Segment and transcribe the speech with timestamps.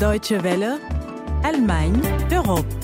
[0.00, 0.80] Deutsche Welle,
[1.42, 2.00] Allemagne,
[2.32, 2.79] Europe.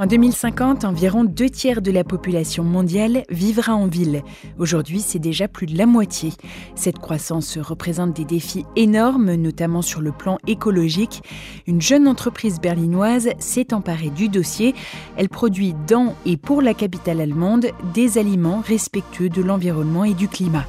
[0.00, 4.22] En 2050, environ deux tiers de la population mondiale vivra en ville.
[4.56, 6.32] Aujourd'hui, c'est déjà plus de la moitié.
[6.76, 11.22] Cette croissance représente des défis énormes, notamment sur le plan écologique.
[11.66, 14.76] Une jeune entreprise berlinoise s'est emparée du dossier.
[15.16, 20.28] Elle produit dans et pour la capitale allemande des aliments respectueux de l'environnement et du
[20.28, 20.66] climat.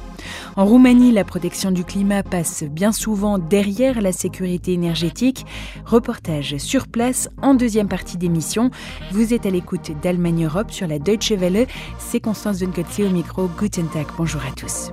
[0.56, 5.46] En Roumanie, la protection du climat passe bien souvent derrière la sécurité énergétique.
[5.86, 8.70] Reportage sur place en deuxième partie d'émission.
[9.12, 11.66] Vous êtes à l'écoute d'Allemagne Europe sur la Deutsche Welle.
[11.98, 13.48] C'est Constance Dunkotze au micro.
[13.58, 14.06] Guten Tag.
[14.16, 14.90] Bonjour à tous.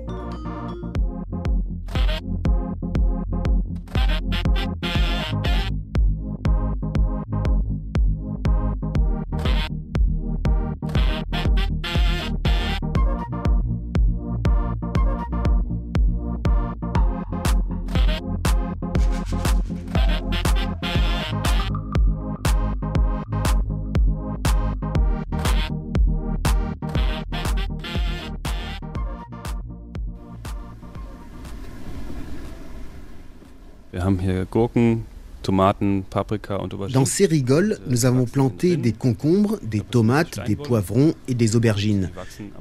[36.94, 42.10] Dans ces rigoles, nous avons planté des concombres, des tomates, des poivrons et des aubergines.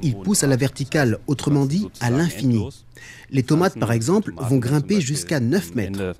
[0.03, 2.65] Ils poussent à la verticale, autrement dit à l'infini.
[3.31, 6.15] Les tomates, par exemple, vont grimper jusqu'à 9 mètres.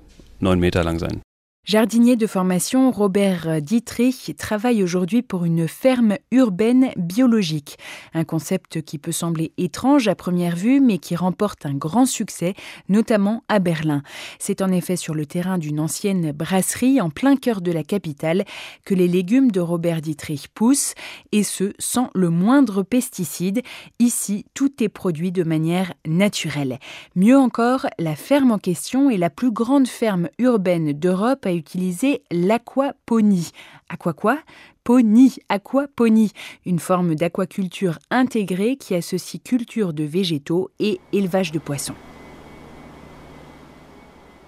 [1.67, 7.77] Jardinier de formation, Robert Dietrich travaille aujourd'hui pour une ferme urbaine biologique.
[8.13, 12.53] Un concept qui peut sembler étrange à première vue, mais qui remporte un grand succès,
[12.87, 14.01] notamment à Berlin.
[14.39, 18.45] C'est en effet sur le terrain d'une ancienne brasserie en plein cœur de la capitale
[18.85, 20.93] que les légumes de Robert Dietrich poussent,
[21.33, 23.61] et ce, sans le moindre pesticide.
[23.99, 26.79] Ici, tout est produit de manière naturelle.
[27.17, 33.51] Mieux encore, la ferme en question est la plus grande ferme urbaine d'Europe utiliser l'aquaponie.
[33.89, 34.37] Aqua quoi
[34.83, 36.31] Pony, aquaponie,
[36.65, 41.95] une forme d'aquaculture intégrée qui associe culture de végétaux et élevage de poissons.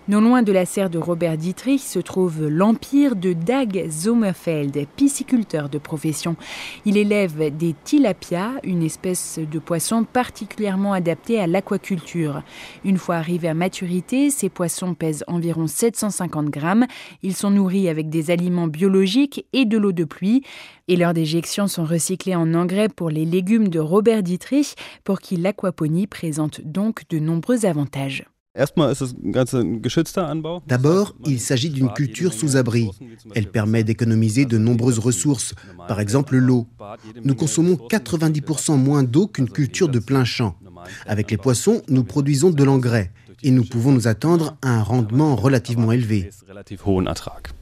[0.09, 5.70] Non loin de la serre de Robert Dietrich se trouve l'empire de Dag Sommerfeld, pisciculteur
[5.70, 6.36] de profession.
[6.84, 12.42] Il élève des tilapias, une espèce de poisson particulièrement adaptée à l'aquaculture.
[12.84, 16.88] Une fois arrivés à maturité, ces poissons pèsent environ 750 grammes.
[17.22, 20.41] Ils sont nourris avec des aliments biologiques et de l'eau de pluie.
[20.88, 25.38] Et leurs déjections sont recyclées en engrais pour les légumes de Robert Dietrich, pour qui
[25.38, 28.26] l'aquaponie présente donc de nombreux avantages.
[30.68, 32.90] D'abord, il s'agit d'une culture sous abri.
[33.36, 35.53] Elle permet d'économiser de nombreuses ressources,
[35.88, 36.68] par exemple l'eau.
[37.24, 40.56] Nous consommons 90% moins d'eau qu'une culture de plein champ.
[41.06, 43.12] Avec les poissons, nous produisons de l'engrais
[43.44, 46.30] et nous pouvons nous attendre à un rendement relativement élevé.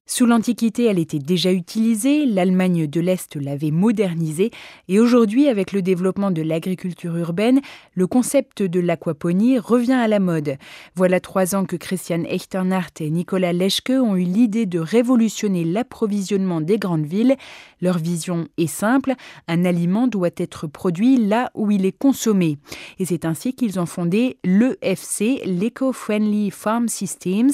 [0.09, 4.51] Sous l'Antiquité, elle était déjà utilisée, l'Allemagne de l'Est l'avait modernisée,
[4.87, 7.59] et aujourd'hui, avec le développement de l'agriculture urbaine,
[7.93, 10.55] le concept de l'aquaponie revient à la mode.
[10.95, 16.61] Voilà trois ans que Christian Echternhardt et Nicolas Leschke ont eu l'idée de révolutionner l'approvisionnement
[16.61, 17.35] des grandes villes.
[17.81, 19.13] Leur vision est simple,
[19.49, 22.59] un aliment doit être produit là où il est consommé.
[22.99, 27.51] Et c'est ainsi qu'ils ont fondé l'EFC, l'Eco-Friendly Farm Systems.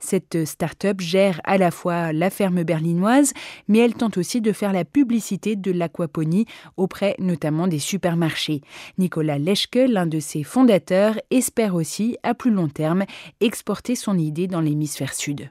[0.00, 3.32] Cette start-up gère à la fois la ferme berlinoise,
[3.68, 8.62] mais elle tente aussi de faire la publicité de l'aquaponie auprès notamment des supermarchés.
[8.98, 13.04] Nicolas Leschke, l'un de ses fondateurs, espère aussi, à plus long terme,
[13.40, 15.50] exporter son idée dans l'hémisphère sud.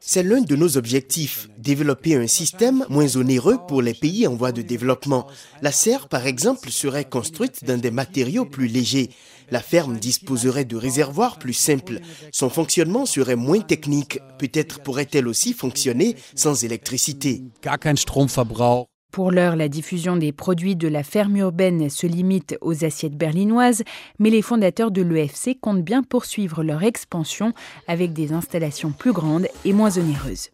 [0.00, 4.52] C'est l'un de nos objectifs, développer un système moins onéreux pour les pays en voie
[4.52, 5.26] de développement.
[5.62, 9.10] La serre, par exemple, serait construite dans des matériaux plus légers.
[9.50, 12.00] La ferme disposerait de réservoirs plus simples.
[12.32, 14.20] Son fonctionnement serait moins technique.
[14.38, 17.42] Peut-être pourrait-elle aussi fonctionner sans électricité.
[19.12, 23.82] Pour l'heure, la diffusion des produits de la ferme urbaine se limite aux assiettes berlinoises,
[24.18, 27.52] mais les fondateurs de l'EFC comptent bien poursuivre leur expansion
[27.86, 30.50] avec des installations plus grandes et moins onéreuses.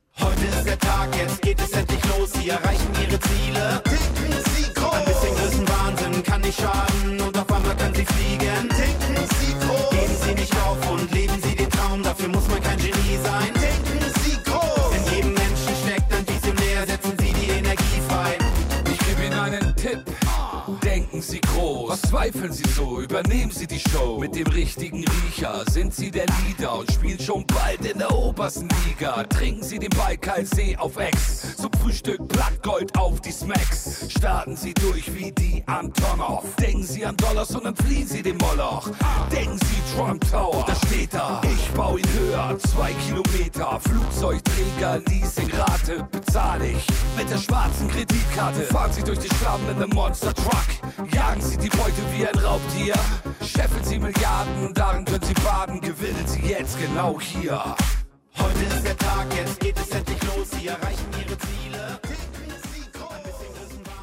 [22.77, 24.19] So, übernehmen Sie die Show.
[24.19, 28.69] Mit dem richtigen Riecher sind Sie der Leader und spielen schon bald in der obersten
[28.87, 29.25] Liga.
[29.25, 31.57] Trinken Sie den Baikalsee auf Ex.
[31.57, 34.07] Zum Frühstück Blattgold auf die Smacks.
[34.17, 36.45] Starten Sie durch wie die Antonov.
[36.57, 38.91] Denken Sie an Dollars und dann fliehen Sie den Moloch.
[39.33, 41.41] Denken Sie Trump Tower, da steht er.
[41.45, 43.81] Ich baue ihn höher, zwei Kilometer.
[43.81, 46.87] Flugzeugträger, Leasingrate, bezahle ich.
[47.17, 50.65] Mit der schwarzen Kreditkarte fahren Sie durch die Schlamm in einem Monster Truck.
[51.13, 52.95] Jagen Sie die Beute wie ein Raubtier.
[53.41, 55.81] Scheffeln Sie Milliarden, darin können Sie baden.
[55.81, 57.77] Gewinnen Sie jetzt genau hier.
[58.39, 60.51] Heute ist der Tag, jetzt geht es endlich los.
[60.51, 62.01] Sie erreichen Ihre Ziele.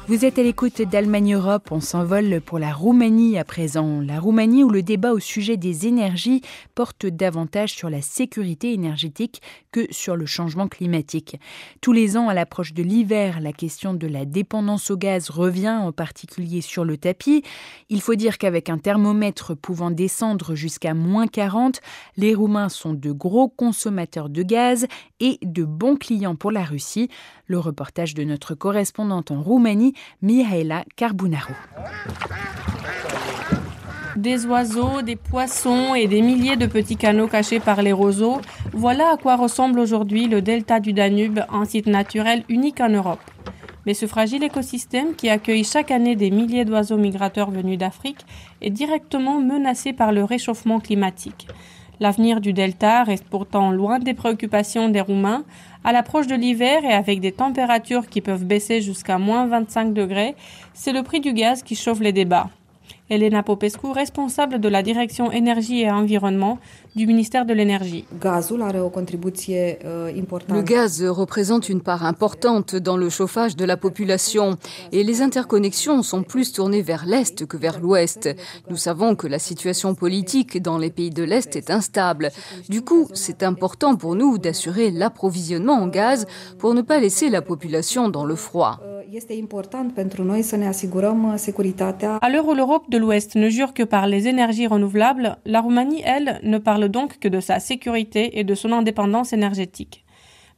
[0.08, 4.00] Vous êtes à l'écoute d'Allemagne Europe, on s'envole pour la Roumanie à présent.
[4.00, 6.42] La Roumanie où le débat au sujet des énergies
[6.74, 9.40] porte davantage sur la sécurité énergétique
[9.70, 11.38] que sur le changement climatique.
[11.80, 15.78] Tous les ans, à l'approche de l'hiver, la question de la dépendance au gaz revient
[15.80, 17.44] en particulier sur le tapis.
[17.88, 21.80] Il faut dire qu'avec un thermomètre pouvant descendre jusqu'à moins 40,
[22.16, 24.88] les Roumains sont de gros consommateurs de gaz
[25.20, 27.08] et de bons clients pour la Russie.
[27.46, 29.91] Le reportage de notre correspondante en Roumanie,
[30.22, 31.52] Mihaela Carbunaro.
[34.16, 38.40] Des oiseaux, des poissons et des milliers de petits canaux cachés par les roseaux,
[38.72, 43.20] voilà à quoi ressemble aujourd'hui le delta du Danube, un site naturel unique en Europe.
[43.86, 48.24] Mais ce fragile écosystème qui accueille chaque année des milliers d'oiseaux migrateurs venus d'Afrique
[48.60, 51.48] est directement menacé par le réchauffement climatique.
[52.02, 55.44] L'avenir du delta reste pourtant loin des préoccupations des Roumains.
[55.84, 60.34] À l'approche de l'hiver et avec des températures qui peuvent baisser jusqu'à moins 25 degrés,
[60.74, 62.50] c'est le prix du gaz qui chauffe les débats.
[63.12, 66.58] Elena Popescu, responsable de la direction énergie et environnement
[66.96, 68.06] du ministère de l'énergie.
[68.10, 68.16] Le
[70.62, 74.56] gaz représente une part importante dans le chauffage de la population
[74.92, 78.34] et les interconnexions sont plus tournées vers l'Est que vers l'Ouest.
[78.70, 82.30] Nous savons que la situation politique dans les pays de l'Est est instable.
[82.70, 86.26] Du coup, c'est important pour nous d'assurer l'approvisionnement en gaz
[86.58, 88.80] pour ne pas laisser la population dans le froid.
[92.22, 96.00] À l'heure où l'Europe de l'Ouest ne jure que par les énergies renouvelables, la Roumanie,
[96.02, 100.06] elle, ne parle donc que de sa sécurité et de son indépendance énergétique.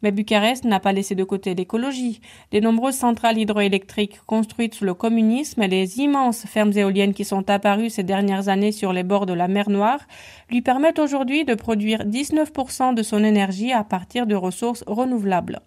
[0.02, 2.20] Mais Bucarest n'a pas laissé de côté l'écologie.
[2.52, 7.50] Les nombreuses centrales hydroélectriques construites sous le communisme et les immenses fermes éoliennes qui sont
[7.50, 10.06] apparues ces dernières années sur les bords de la mer Noire
[10.48, 15.60] lui permettent aujourd'hui de produire 19% de son énergie à partir de ressources renouvelables.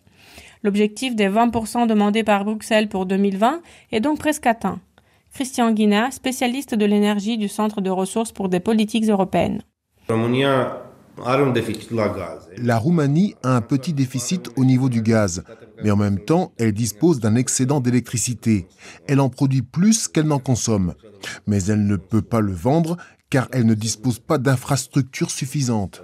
[0.64, 3.62] L'objectif des 20% demandés par Bruxelles pour 2020
[3.92, 4.80] est donc presque atteint.
[5.34, 9.62] Christian Guina, spécialiste de l'énergie du Centre de ressources pour des politiques européennes.
[12.58, 15.44] La Roumanie a un petit déficit au niveau du gaz,
[15.84, 18.68] mais en même temps, elle dispose d'un excédent d'électricité.
[19.08, 20.94] Elle en produit plus qu'elle n'en consomme,
[21.46, 22.98] mais elle ne peut pas le vendre
[23.30, 26.02] car elle ne dispose pas d'infrastructures suffisantes.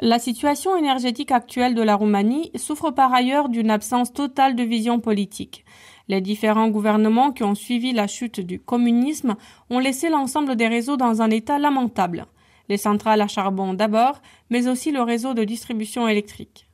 [0.00, 5.00] La situation énergétique actuelle de la Roumanie souffre par ailleurs d'une absence totale de vision
[5.00, 5.64] politique.
[6.08, 9.36] Les différents gouvernements qui ont suivi la chute du communisme
[9.70, 12.26] ont laissé l'ensemble des réseaux dans un état lamentable.
[12.68, 14.20] Les centrales à charbon d'abord,
[14.50, 16.68] mais aussi le réseau de distribution électrique.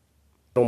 [0.56, 0.62] En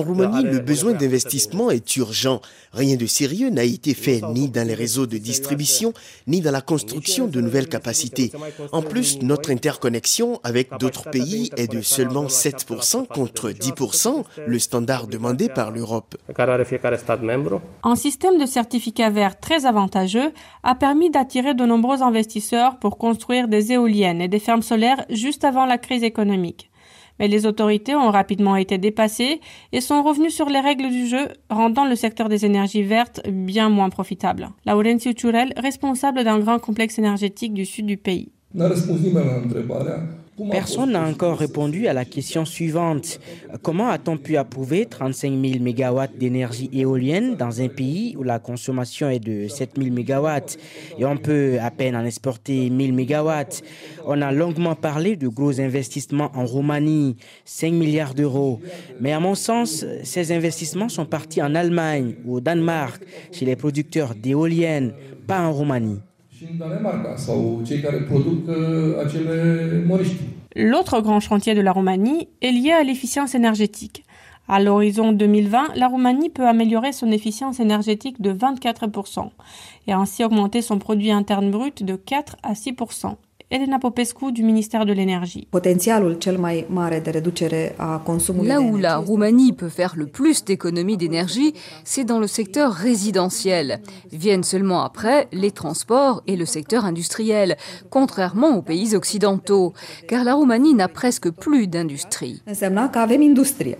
[0.00, 2.40] Roumanie, le besoin d'investissement est urgent.
[2.72, 5.92] Rien de sérieux n'a été fait ni dans les réseaux de distribution,
[6.28, 8.30] ni dans la construction de nouvelles capacités.
[8.70, 15.08] En plus, notre interconnexion avec d'autres pays est de seulement 7% contre 10%, le standard
[15.08, 16.16] demandé par l'Europe.
[17.82, 23.48] Un système de certificats verts très avantageux a permis d'attirer de nombreux investisseurs pour construire
[23.48, 26.70] des éoliennes et des fermes solaires juste avant la crise économique
[27.18, 29.40] mais les autorités ont rapidement été dépassées
[29.72, 33.68] et sont revenues sur les règles du jeu, rendant le secteur des énergies vertes bien
[33.68, 34.48] moins profitable.
[34.66, 38.32] Laurențiu Ciurel, responsable d'un grand complexe énergétique du sud du pays.
[40.50, 43.20] Personne n'a encore répondu à la question suivante.
[43.62, 49.08] Comment a-t-on pu approuver 35 000 MW d'énergie éolienne dans un pays où la consommation
[49.08, 50.28] est de 7 000 MW
[50.98, 53.30] et on peut à peine en exporter 1000 MW
[54.06, 58.60] On a longuement parlé de gros investissements en Roumanie, 5 milliards d'euros.
[59.00, 63.00] Mais à mon sens, ces investissements sont partis en Allemagne ou au Danemark,
[63.30, 64.94] chez les producteurs d'éoliennes,
[65.28, 66.00] pas en Roumanie.
[70.56, 74.04] L'autre grand chantier de la Roumanie est lié à l'efficience énergétique.
[74.46, 79.30] À l'horizon 2020, la Roumanie peut améliorer son efficience énergétique de 24%
[79.86, 83.16] et ainsi augmenter son produit interne brut de 4 à 6%.
[83.50, 85.46] Elena Popescu du ministère de l'Énergie.
[88.42, 91.52] Là où la Roumanie peut faire le plus d'économies d'énergie,
[91.84, 93.80] c'est dans le secteur résidentiel.
[94.10, 97.56] Viennent seulement après les transports et le secteur industriel,
[97.90, 99.74] contrairement aux pays occidentaux,
[100.08, 102.40] car la Roumanie n'a presque plus d'industrie.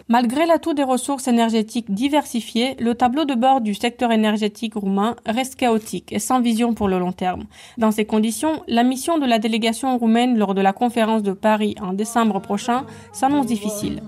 [0.08, 5.56] Malgré l'atout des ressources énergétiques diversifiées, le tableau de bord du secteur énergétique roumain reste
[5.56, 7.44] chaotique et sans vision pour le long terme.
[7.78, 9.53] Dans ces conditions, la mission de la délégation
[9.98, 14.02] roumaine lors de la conférence de Paris en décembre prochain s'annonce difficile.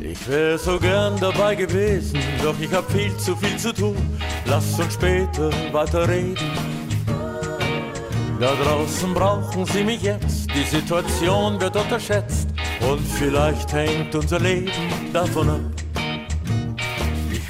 [0.00, 3.96] Ich wäre so gern dabei gewesen, doch ich hab viel zu viel zu tun.
[4.46, 6.36] Lass uns später weiter reden.
[8.38, 12.48] Da draußen brauchen sie mich jetzt, die Situation wird unterschätzt
[12.90, 14.72] und vielleicht hängt unser Leben
[15.12, 15.81] davon ab.